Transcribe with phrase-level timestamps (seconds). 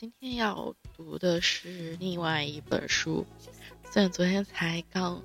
[0.00, 3.26] 今天要读的是另外一本书，
[3.90, 5.20] 虽然昨天才刚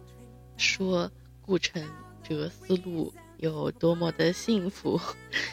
[0.58, 1.12] 说
[1.44, 1.88] 顾城
[2.24, 5.00] 哲思路有多么的幸福，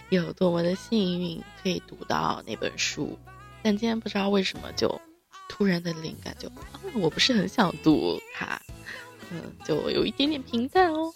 [0.09, 3.19] 有多么的幸运可以读到那本书，
[3.63, 4.99] 但今天不知道为什么就
[5.51, 8.59] 突然的灵感就啊，我不是很想读它，
[9.31, 11.13] 嗯，就有一点点平淡哦，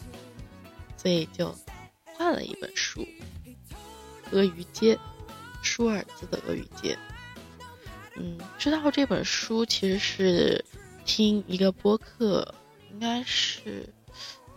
[0.98, 1.56] 所以就
[2.18, 3.00] 换了一本书，
[4.30, 4.94] 《鳄鱼街》，
[5.62, 6.94] 舒尔兹的《鳄鱼街》。
[8.16, 10.64] 嗯，知道这本书其实是
[11.04, 12.54] 听一个播客，
[12.92, 13.88] 应该是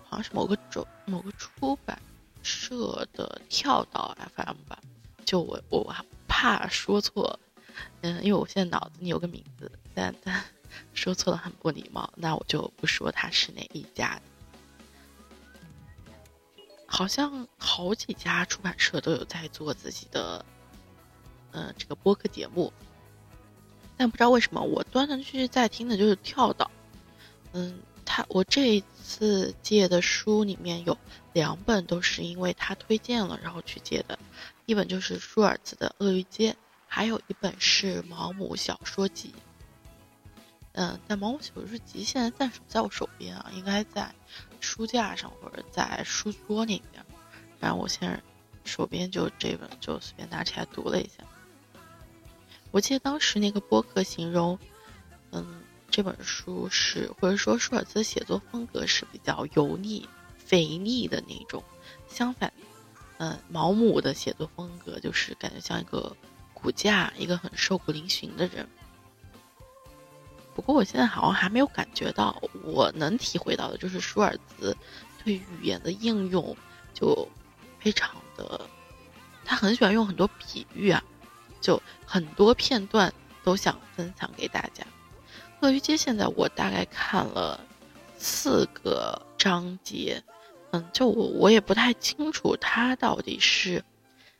[0.05, 1.99] 好像是某个周某个出版
[2.43, 4.77] 社的跳岛 FM 吧。
[5.25, 5.95] 就我我
[6.27, 7.39] 怕说错，
[8.01, 10.43] 嗯，因为我现在脑子里有个名字，但但
[10.93, 14.21] 说错了很不礼貌，那我就不说它是哪一家。
[16.85, 20.45] 好像好几家出版社都有在做自己的，
[21.51, 22.71] 嗯，这个播客节目。
[23.97, 26.69] 但不知道为什么，我断断续续在听的就是跳岛。
[27.53, 30.95] 嗯，他我这一次借的书里面有
[31.33, 34.17] 两本都是因为他推荐了然后去借的，
[34.65, 36.51] 一本就是舒尔茨的《鳄鱼街》，
[36.87, 39.33] 还有一本是毛姆小说集。
[40.73, 44.13] 嗯，但毛姆小说集现在暂时不在我手边啊，应该在
[44.59, 47.03] 书架上或者在书桌里面。
[47.59, 48.21] 然后我现在
[48.63, 51.23] 手边就这本，就随便拿起来读了一下。
[52.77, 54.59] 我记得当时那个播客形容，
[55.31, 60.07] 嗯，这本书是或者说舒尔兹写作风格是比较油腻、
[60.37, 61.63] 肥腻的那种，
[62.07, 62.53] 相反，
[63.17, 66.15] 嗯，毛姆的写作风格就是感觉像一个
[66.53, 68.69] 骨架，一个很瘦骨嶙峋的人。
[70.53, 74.77] 不过我现在好像还没有感觉到，我能体会到的就是舒尔兹
[75.23, 76.55] 对语言的应用
[76.93, 77.27] 就
[77.79, 78.69] 非常的，
[79.43, 81.03] 他很喜欢用很多比喻啊。
[81.61, 83.13] 就很多片段
[83.43, 84.85] 都想分享给大家。
[85.61, 87.59] 鳄鱼街现在我大概看了
[88.17, 90.23] 四个章节，
[90.71, 93.83] 嗯，就我我也不太清楚它到底是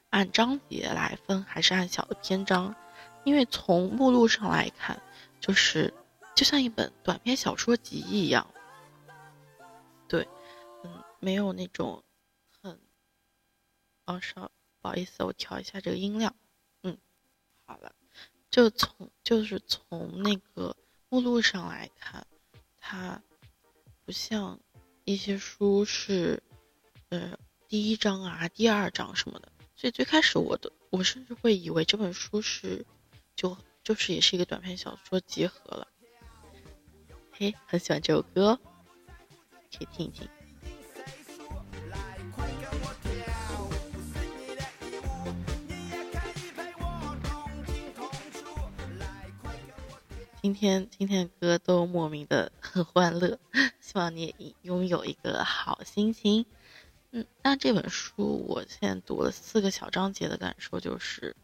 [0.10, 2.76] 按章节来分还是按小的篇章，
[3.24, 5.02] 因为从目录上来看，
[5.40, 5.94] 就是
[6.36, 8.46] 就像一本短篇小说集一样。
[10.08, 10.28] 对，
[10.84, 12.04] 嗯，没有那种
[12.62, 12.80] 很，
[14.06, 14.52] 哦，稍
[14.82, 16.36] 不好意思，我调一下这个音量。
[17.68, 17.94] 好了，
[18.50, 20.76] 就从就是从那个
[21.10, 22.26] 目录上来看，
[22.80, 23.22] 它
[24.06, 24.58] 不像
[25.04, 26.42] 一些书是，
[27.10, 27.38] 呃，
[27.68, 29.52] 第一章啊、第二章什么的。
[29.76, 32.86] 所以最开始我的我甚至会以为这本书是，
[33.36, 35.88] 就就是也是一个短篇小说集合了。
[37.34, 38.58] 嘿，很喜欢这首歌，
[39.72, 40.28] 可以听一听。
[50.40, 53.40] 今天今天的歌都莫名的很欢乐，
[53.82, 56.46] 希望你也拥有一个好心情。
[57.12, 61.36] 嗯，那这本书我现在读了四个小章节的感受就是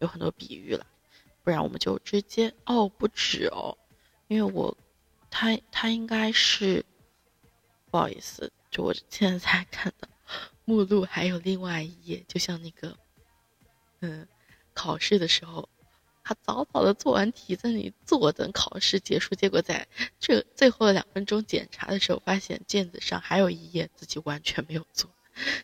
[0.00, 0.84] 有很多比喻了，
[1.44, 3.78] 不然我们就直接哦不止哦，
[4.26, 4.76] 因为我
[5.30, 6.84] 他他应该是
[7.90, 10.08] 不好意思，就我现在才看到
[10.64, 12.96] 目录还有另外一页，就像那个
[14.00, 14.26] 嗯
[14.74, 15.68] 考试的时候。
[16.30, 19.34] 他早早的做完题，在那里坐等考试结束。
[19.34, 19.88] 结果在
[20.20, 25.10] 这最后的两分钟检查的时候，发现卷子上还有一页自己完全没有做。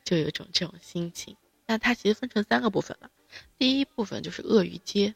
[0.02, 1.36] 就有一种这种心情。
[1.66, 3.08] 那它其实分成三个部分了，
[3.56, 5.14] 第一部分就是鳄鱼街，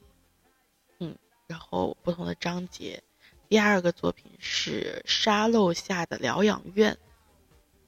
[1.00, 1.17] 嗯，
[1.49, 3.02] 然后不同的章节。
[3.49, 6.97] 第二个作品是沙漏下的疗养院，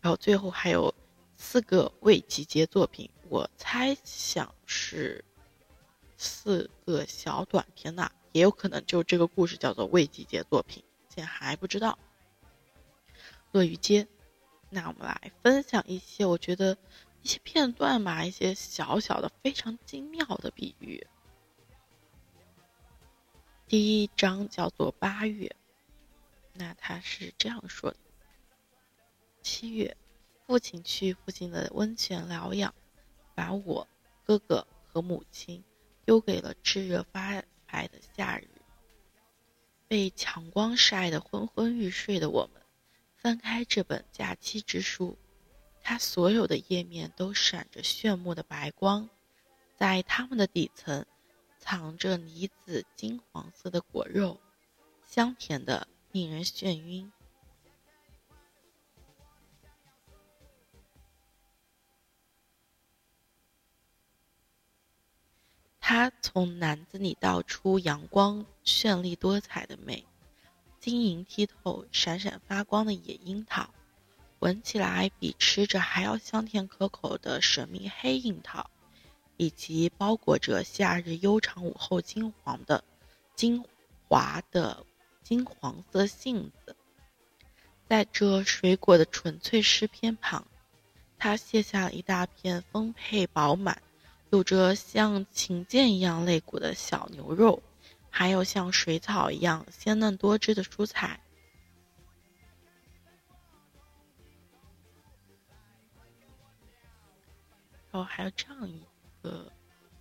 [0.00, 0.92] 然后最后还有
[1.36, 5.24] 四个未集结作品，我猜想是
[6.22, 11.98] 四个小短片呐，也有可能就这个故事叫做未集结作品，现在还不知道。
[13.50, 14.06] 鳄鱼街，
[14.70, 16.78] 那我们来分享一些我觉得
[17.22, 21.04] 一些片段吧，一些小小的非常精妙的比喻。
[23.66, 25.56] 第一章叫做八月，
[26.52, 27.96] 那他是这样说的：
[29.42, 29.96] 七月，
[30.46, 32.72] 父亲去附近的温泉疗养，
[33.34, 33.88] 把我、
[34.24, 35.64] 哥哥和母亲
[36.04, 38.48] 丢给了炙热发白的夏日。
[39.88, 42.62] 被强光晒得昏昏欲睡的我们，
[43.16, 45.16] 翻开这本假期之书，
[45.82, 49.08] 它所有的页面都闪着炫目的白光，
[49.76, 51.04] 在它们的底层。
[51.64, 54.40] 藏着泥紫金黄色的果肉，
[55.08, 57.12] 香甜的令人眩晕。
[65.82, 70.06] 它从篮子里倒出阳光绚丽多彩的美，
[70.80, 73.68] 晶莹剔透、闪闪发光的野樱桃，
[74.38, 78.70] 闻起来比吃着还要香甜可口的神秘黑樱桃。
[79.38, 82.84] 以及包裹着夏日悠长午后金黄的、
[83.34, 83.64] 金
[84.06, 84.86] 华的
[85.24, 86.76] 金黄色杏子，
[87.88, 90.46] 在这水果的纯粹诗篇旁，
[91.18, 93.82] 他卸下了一大片丰沛饱满、
[94.32, 97.62] 有着像琴键一样肋骨的小牛肉，
[98.08, 101.20] 还有像水草一样鲜嫩多汁的蔬菜。
[107.90, 108.82] 然后还有这样一。
[109.22, 109.52] 个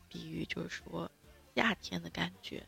[0.10, 1.12] 比喻就是说，
[1.54, 2.66] 夏天的感觉。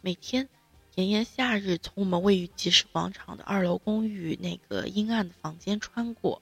[0.00, 0.48] 每天
[0.94, 6.40] 炎炎夏日从我们位于集市广场的二楼公寓那个阴暗的房间穿过，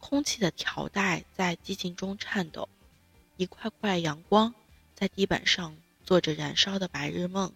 [0.00, 2.68] 空气的条带在寂静中颤抖，
[3.40, 4.54] 一块块阳光
[4.94, 7.50] 在地板上做着燃烧的白日梦，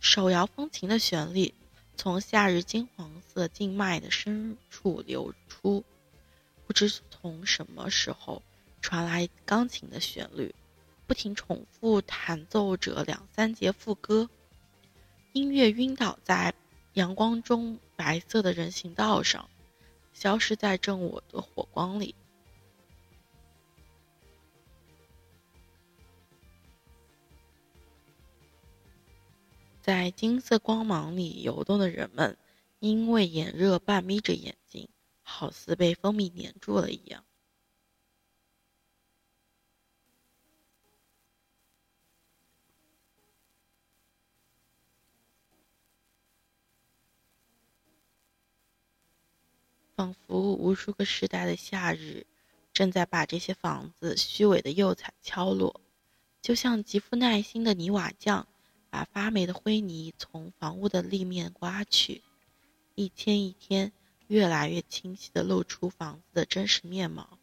[0.00, 1.54] 手摇风琴的旋律
[1.96, 5.84] 从夏日金黄色静脉的深处流出，
[6.66, 8.42] 不知从什么时候。
[8.80, 10.52] 传来钢琴的旋律，
[11.06, 14.28] 不停重复弹奏着两三节副歌。
[15.32, 16.52] 音乐晕倒在
[16.94, 19.48] 阳光中白色的人行道上，
[20.12, 22.16] 消失在正午的火光里。
[29.84, 32.38] 在金色光芒里游动的人们，
[32.78, 34.88] 因为炎热半眯着眼睛，
[35.22, 37.22] 好似被蜂蜜粘住了一样。
[49.94, 52.24] 仿佛无数个时代的夏日，
[52.72, 55.78] 正在把这些房子虚伪的釉彩敲落，
[56.40, 58.48] 就像极富耐心的泥瓦匠，
[58.94, 62.22] 把发霉的灰泥从房屋的立面刮去，
[62.94, 63.90] 一天一天，
[64.28, 67.40] 越来越清晰地露出房子的真实面貌，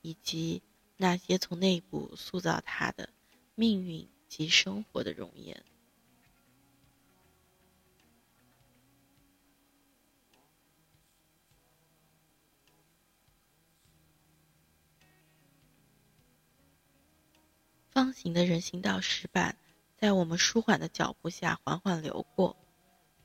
[0.00, 0.62] 以及
[0.96, 3.10] 那些从内部塑造它的
[3.54, 5.62] 命运及生活的容颜。
[17.90, 19.54] 方形的人行道石板，
[19.96, 22.56] 在我们舒缓的脚步下缓缓流过，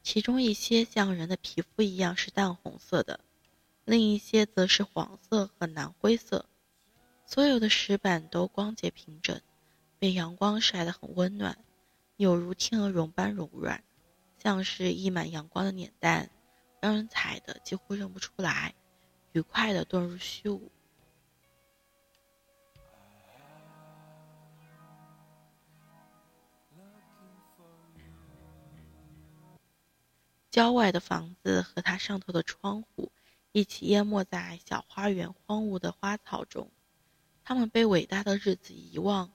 [0.02, 3.20] 其中一些像人的皮肤一样是淡红色的，
[3.86, 6.46] 另一些则是黄色和蓝灰色。
[7.26, 9.40] 所有的石板都光洁平整，
[10.00, 11.58] 被阳光晒得很温暖，
[12.18, 13.84] 有如天鹅绒般柔软，
[14.38, 16.30] 像是溢满阳光的脸蛋，
[16.80, 18.74] 让人踩得几乎认不出来，
[19.34, 20.72] 愉快地遁入虚无。
[30.52, 33.12] 郊外的房子和它上头的窗户，
[33.52, 36.72] 一起淹没在小花园荒芜的花草中。
[37.44, 39.32] 它们被伟大的日子遗忘，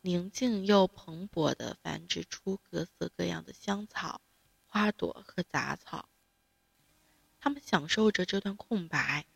[0.00, 4.20] 宁静又蓬勃地繁殖出各色各样的香草、
[4.66, 6.08] 花朵和杂草。
[7.40, 9.26] 它们享受着这段空白，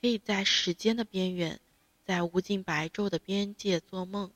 [0.00, 1.60] 可以在时间的边缘，
[2.04, 4.32] 在无尽白昼的边界做梦。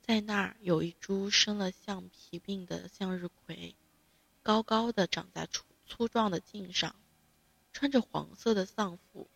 [0.00, 3.76] 在那儿有一株生了橡皮病的向日葵。
[4.44, 6.96] 高高的长在粗粗壮的茎上，
[7.72, 9.28] 穿着黄色的丧服，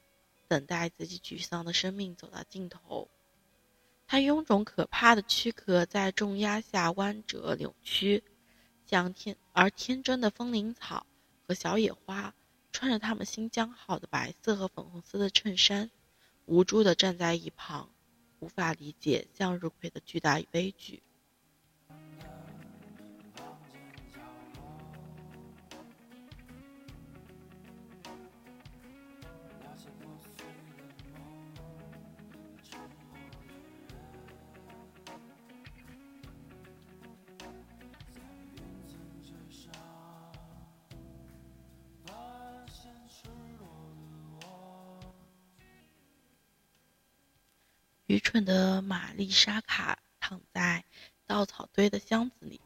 [0.48, 3.08] 等待自己沮丧的生命走到尽头。
[4.08, 8.24] 它臃肿可怕的躯壳在重压下弯折扭曲，
[8.84, 11.06] 像天而天真的风铃草
[11.46, 12.34] 和小野花，
[12.72, 15.90] 穿着他们新疆好的白色和粉红色的衬衫，
[16.46, 17.90] 无助地站在一旁，
[18.40, 21.02] 无法理解向日葵的巨大与悲剧。
[48.46, 50.84] 的玛丽莎卡躺在
[51.26, 52.60] 稻草堆的箱子里，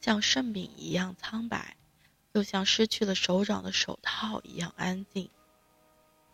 [0.00, 1.76] 像圣饼一样苍白，
[2.32, 5.28] 又像失去了手掌的手套一样安静，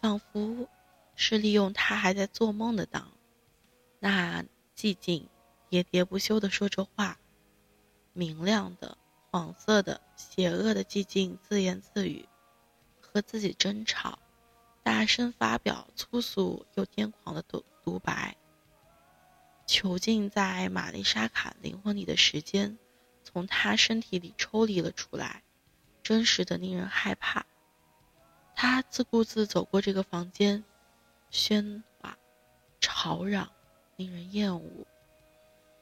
[0.03, 0.69] 仿佛
[1.17, 3.11] 是利用他还在做梦的当。
[4.01, 4.45] 那
[4.77, 5.29] 寂静
[5.71, 7.19] 喋喋不休地说着话，
[8.13, 8.99] 明亮的、
[9.31, 12.29] 黄色的、邪恶的寂静自言自语，
[13.01, 14.19] 和自己争吵，
[14.83, 18.37] 大声发表粗俗又癫狂的独独白。
[19.69, 22.79] 囚禁在玛丽莎卡灵魂里的时间，
[23.23, 25.43] 从她身体里抽离了出来，
[26.03, 27.45] 真实的令人害怕。
[28.55, 30.65] 他自顾自走过这个房间，
[31.31, 32.17] 喧哗、
[32.81, 33.53] 吵嚷，
[33.97, 34.87] 令人厌恶。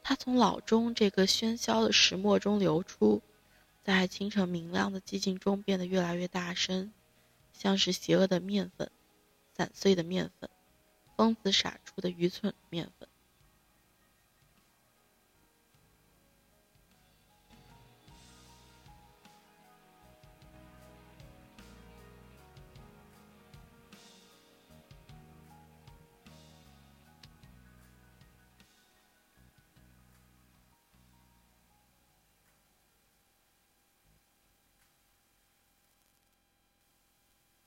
[0.02, 3.23] 他从脑中这个喧嚣的石磨中流出，
[3.85, 6.93] 在清晨明亮的寂静中变得越来越大声，
[7.52, 8.90] 像是邪恶的面粉，
[9.57, 10.50] 散碎的面粉，
[11.16, 13.09] 疯子撒出的愚蠢面粉。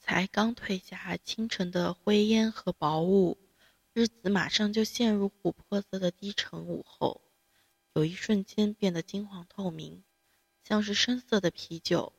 [0.09, 3.37] 才刚褪下清晨的灰烟和薄雾，
[3.93, 7.21] 日子马上就陷入琥珀色的低沉午后，
[7.93, 10.03] 有一瞬间变得金黄透明，
[10.63, 12.11] 像是深色的啤酒。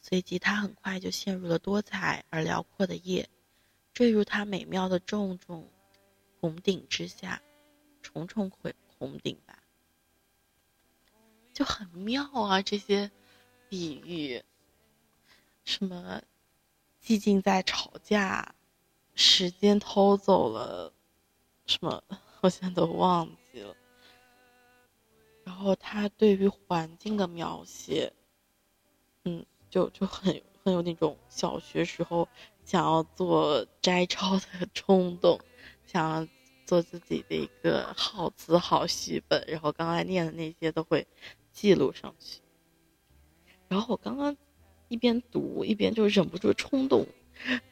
[0.00, 3.28] 随即，它很快就陷入了多彩而辽阔的夜，
[3.92, 5.68] 坠入它美妙的重重
[6.38, 7.42] 红顶之下，
[8.00, 9.60] 重重回红顶吧，
[11.52, 12.62] 就很妙啊！
[12.62, 13.10] 这些
[13.68, 14.40] 比喻，
[15.64, 16.22] 什么？
[17.04, 18.54] 寂静在吵架，
[19.14, 20.90] 时间偷走了
[21.66, 22.02] 什么？
[22.40, 23.76] 我现在都忘记了。
[25.44, 28.10] 然后他对于环境的描写，
[29.24, 32.26] 嗯，就就很很有那种小学时候
[32.64, 35.38] 想要做摘抄的冲动，
[35.84, 36.26] 想要
[36.64, 41.06] 做自己的一个好词好戏本，然后刚才念的那些都会
[41.52, 42.40] 记录上去。
[43.68, 44.34] 然后我刚刚。
[44.94, 47.04] 一边读一边就忍不住冲动，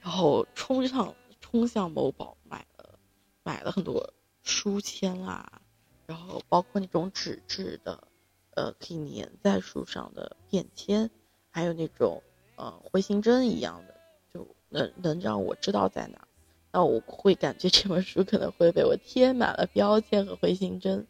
[0.01, 2.99] 然后冲上冲向某宝买了
[3.45, 4.13] 买了很多
[4.43, 5.63] 书签啦，
[6.05, 8.09] 然后包括那种纸质的，
[8.57, 11.09] 呃，可以粘在书上的便签，
[11.53, 12.21] 还有那种
[12.57, 13.95] 呃回形针一样的，
[14.35, 16.27] 就能能让我知道在哪。
[16.73, 21.07] 那我会感觉这本书可能会被我贴满了标签和回形针，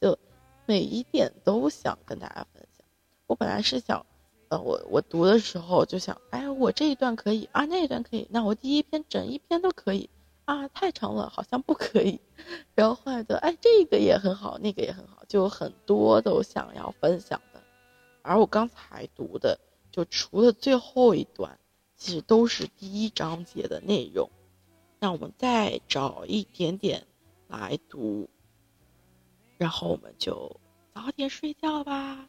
[0.00, 0.18] 就
[0.66, 2.84] 每一点都想跟大家分享。
[3.28, 4.04] 我本来是想。
[4.60, 10.08] 我我读的时候就想，哎，我这一段可以啊，那一段可以，那我第一篇整一篇都可以
[10.44, 12.20] 啊，太长了，好像不可以。
[12.74, 17.62] 然后后来的，哎，这个也很好，那个也很好，就很多都想要分享的。
[18.22, 19.58] 而我刚才读的，
[19.90, 21.58] 就除了最后一段，
[21.96, 24.30] 其实都是第一章节的内容。
[24.98, 27.06] 那我们再找一点点
[27.48, 28.28] 来读，
[29.58, 30.60] 然后我们就
[30.94, 32.28] 早点睡觉吧。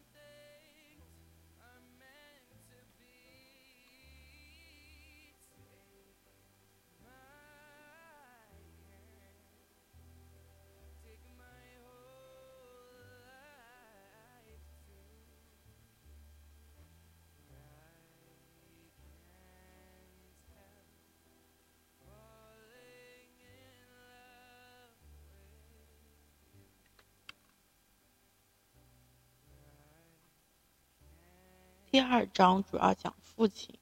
[31.96, 33.74] 第二章主要讲父亲，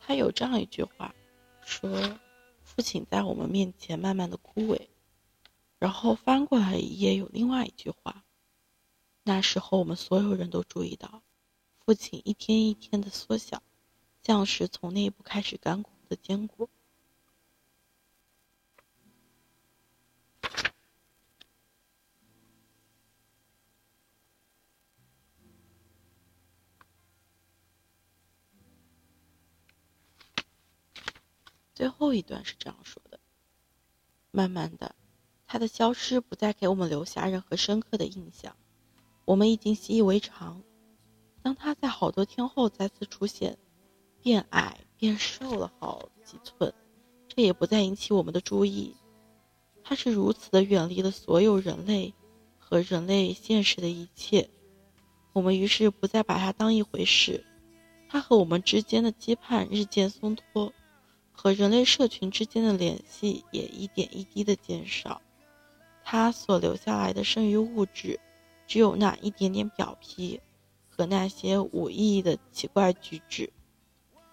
[0.00, 1.14] 他有这样一句话，
[1.64, 2.18] 说
[2.64, 4.88] ：“父亲在我们面前慢慢的枯萎。”
[5.78, 8.24] 然后翻过来一页有另外一句话，
[9.22, 11.22] 那时候我们所有人都注意到，
[11.78, 13.62] 父亲一天一天的缩小，
[14.20, 16.68] 像是从内部开始干枯的坚果。
[31.74, 33.18] 最后一段是这样说的：
[34.30, 34.94] 慢慢的，
[35.46, 38.56] 它的消失不再给我们留下任何深刻的印象，
[39.24, 40.62] 我们已经习以为常。
[41.42, 43.58] 当它在好多天后再次出现，
[44.22, 46.72] 变矮变瘦了好几寸，
[47.28, 48.94] 这也不再引起我们的注意。
[49.82, 52.14] 它是如此的远离了所有人类
[52.56, 54.48] 和人类现实的一切，
[55.32, 57.44] 我们于是不再把它当一回事。
[58.08, 60.72] 它和我们之间的羁绊日渐松脱。
[61.36, 65.20] 和人类社群之间的联系也一点一滴的减少，
[66.04, 68.18] 它所留下来的剩余物质，
[68.66, 70.40] 只有那一点点表皮
[70.88, 73.52] 和那些无意义的奇怪举止。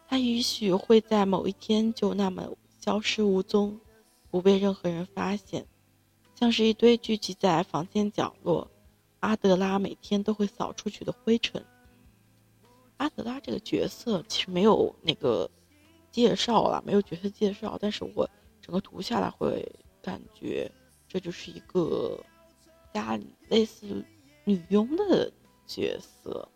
[0.07, 2.47] 它也许会在某一天就那么
[2.79, 3.77] 消失无踪，
[4.29, 5.65] 不被任何人发现，
[6.35, 8.69] 像是一堆聚集在房间角落，
[9.19, 11.65] 阿德拉每天都会扫出去的灰尘。
[12.97, 15.49] 阿德拉这个角色其实没有那个。
[16.11, 18.29] 介绍了没有角色介绍，但是我
[18.61, 19.65] 整个读下来会
[20.01, 20.69] 感觉
[21.07, 22.23] 这就是一个
[22.93, 24.03] 家里类似
[24.43, 25.31] 女佣的
[25.65, 26.47] 角色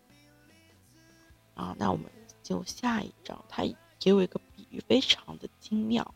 [1.54, 1.74] 啊。
[1.78, 2.06] 那我们
[2.42, 3.64] 进入下一章，它
[3.98, 6.14] 给我一个比喻非常的精妙，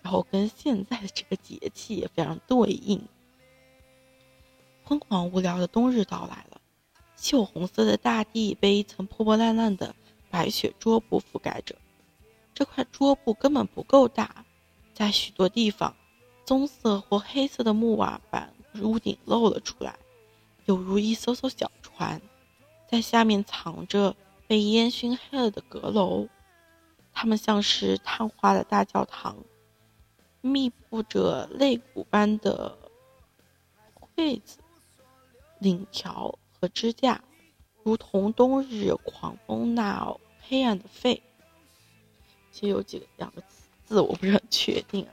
[0.00, 3.06] 然后跟现在的这个节气也非常对应。
[4.84, 6.60] 昏黄无聊的冬日到来了，
[7.18, 9.94] 锈红色的大地被一层破破烂烂的
[10.30, 11.76] 白雪桌布覆盖着。
[12.56, 14.46] 这块桌布根本不够大，
[14.94, 15.94] 在许多地方，
[16.46, 19.98] 棕色或黑色的木瓦板屋顶露了出来，
[20.64, 22.22] 有如一艘艘小船，
[22.90, 24.16] 在下面藏着
[24.46, 26.28] 被烟熏黑了的阁楼，
[27.12, 29.36] 它们像是碳化的大教堂，
[30.40, 32.78] 密布着肋骨般的
[34.14, 34.60] 柜子、
[35.58, 37.22] 领条和支架，
[37.82, 41.22] 如同冬日狂风那黑暗的肺。
[42.56, 43.42] 其实有几个两个
[43.84, 45.12] 字，我不是很确定啊。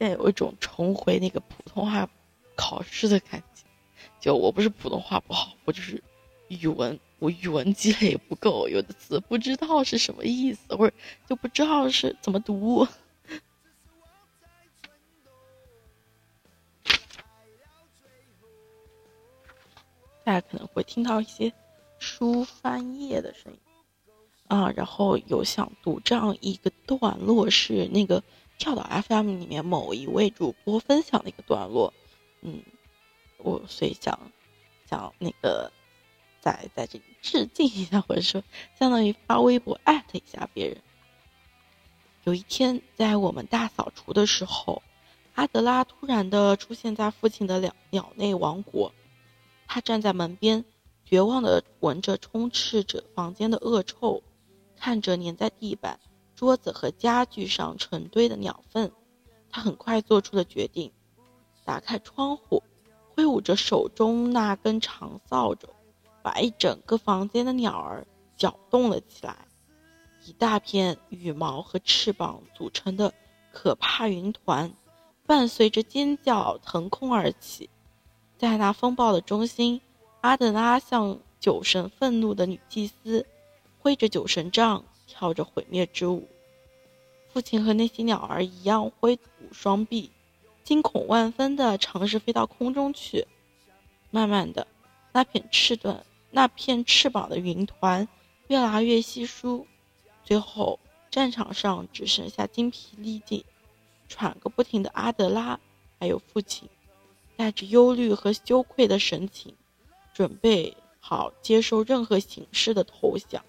[0.00, 2.10] 现在有一种重回那个普通话
[2.56, 3.62] 考试的感觉。
[4.18, 6.02] 就我不是普通话不好，我就是
[6.48, 10.96] 语文，我语文积累不够，有的词不知道是什么意思，或者
[11.28, 12.84] 就不知道是怎么读。
[20.24, 21.52] 大家可能会听到一些
[22.00, 23.58] 书翻页的声音。
[24.52, 28.22] 啊，然后有想读这样一个段落，是那个
[28.58, 31.94] 跳岛 FM 里面某一位主播分享的一个段落，
[32.42, 32.62] 嗯，
[33.38, 34.30] 我所以想
[34.90, 35.72] 想那个
[36.38, 38.44] 在在这里致敬一下，或者说
[38.78, 40.76] 相当于发微博艾特一下别人。
[42.24, 44.82] 有一天，在我们大扫除的时候，
[45.34, 48.92] 阿德拉突然的出现在父亲的鸟鸟内王国，
[49.66, 50.62] 他站在门边，
[51.06, 54.22] 绝望的闻着充斥着房间的恶臭。
[54.82, 56.00] 看着粘在地板、
[56.34, 58.90] 桌子和家具上成堆的鸟粪，
[59.48, 60.90] 他很快做出了决定：
[61.64, 62.60] 打开窗户，
[63.14, 65.68] 挥舞着手中那根长扫帚，
[66.20, 68.04] 把一整个房间的鸟儿
[68.36, 69.46] 搅动了起来。
[70.24, 73.14] 一大片羽毛和翅膀组成的
[73.52, 74.74] 可怕云团，
[75.24, 77.70] 伴随着尖叫腾空而起。
[78.36, 79.80] 在那风暴的中心，
[80.22, 83.24] 阿德拉像酒神愤怒的女祭司。
[83.82, 86.28] 挥着酒神杖，跳着毁灭之舞。
[87.32, 90.12] 父亲和那些鸟儿一样，挥舞双臂，
[90.62, 93.26] 惊恐万分地尝试飞到空中去。
[94.12, 94.68] 慢慢的，
[95.10, 98.06] 那片翅段、那片翅膀的云团
[98.46, 99.66] 越来越稀疏，
[100.22, 100.78] 最后
[101.10, 103.44] 战场上只剩下精疲力尽、
[104.08, 105.58] 喘个不停的阿德拉，
[105.98, 106.68] 还有父亲，
[107.36, 109.56] 带着忧虑和羞愧的神情，
[110.14, 113.42] 准备好接受任何形式的投降。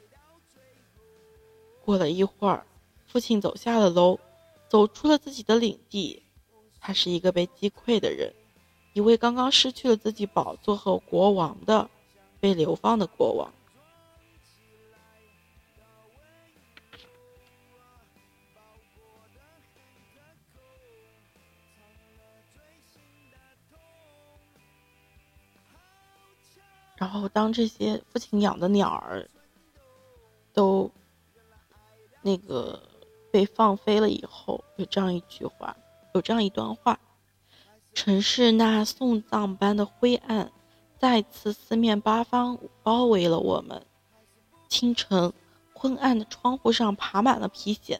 [1.85, 2.65] 过了一会儿，
[3.07, 4.17] 父亲走下了楼，
[4.69, 6.23] 走出了自己的领地。
[6.79, 8.33] 他是一个被击溃的人，
[8.93, 11.89] 一位刚刚失去了自己宝座和国王的
[12.39, 13.53] 被流放的国王。
[26.95, 29.29] 然后，当这些父亲养的鸟儿
[30.53, 30.89] 都。
[32.23, 32.81] 那个
[33.31, 35.75] 被放飞了以后，有这样一句话，
[36.15, 36.99] 有这样一段话：
[37.93, 40.51] 城市那送葬般的灰暗，
[40.97, 43.85] 再次四面八方包围了我们。
[44.69, 45.33] 清晨，
[45.73, 47.99] 昏暗的窗户上爬满了皮癣，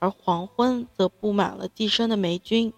[0.00, 2.72] 而黄昏则布满了寄生的霉菌，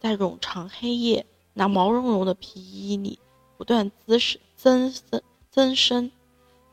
[0.00, 3.18] 在冗长黑夜，那毛茸茸的皮衣里
[3.56, 6.10] 不断滋生、增生、增生。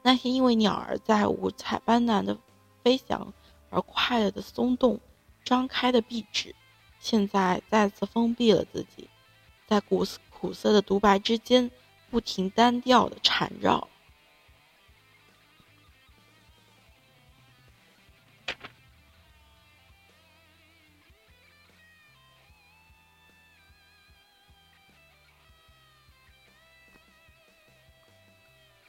[0.01, 2.37] 那些因为鸟儿在五彩斑斓的。
[2.85, 3.33] 飞翔
[3.71, 4.99] 而快乐的松动，
[5.43, 6.53] 张开的壁纸，
[6.99, 9.09] 现在再次封闭了自己，
[9.65, 11.71] 在苦苦涩的独白之间，
[12.11, 13.87] 不停单调的缠绕。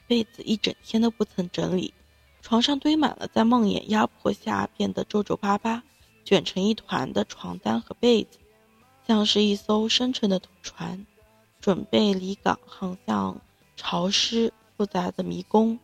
[0.05, 1.91] 被子一整天都不曾整理，
[2.41, 5.83] 床上堆满了在梦魇压迫下变得皱皱巴巴、
[6.23, 8.39] 卷成一团的床单和被子，
[9.05, 11.05] 像是一艘深沉的船，
[11.59, 13.41] 准备离港航向
[13.75, 15.79] 潮湿复杂的迷宫，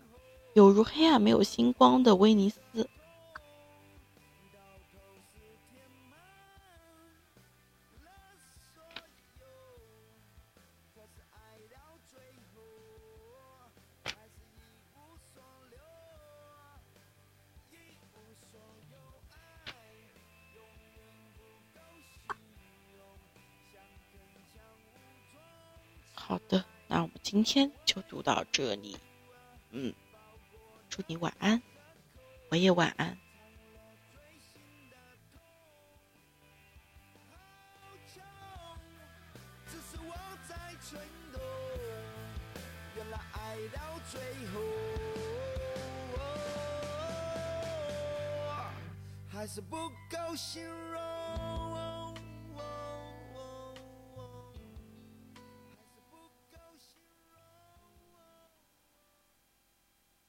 [0.53, 2.59] 有如黑暗没有星光的威尼斯。
[27.33, 28.95] 今天就读到这里。
[29.71, 29.91] 嗯，
[30.87, 31.59] 祝你晚安，
[32.49, 33.17] 我也晚安。
[49.31, 51.12] 还是不够形容。